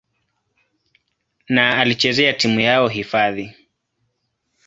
[1.49, 3.55] na alichezea timu yao hifadhi.